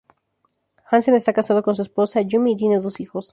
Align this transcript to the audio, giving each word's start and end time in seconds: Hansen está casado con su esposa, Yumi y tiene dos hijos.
Hansen 0.89 1.13
está 1.13 1.31
casado 1.31 1.61
con 1.61 1.75
su 1.75 1.83
esposa, 1.83 2.21
Yumi 2.21 2.53
y 2.53 2.57
tiene 2.57 2.79
dos 2.79 2.99
hijos. 2.99 3.29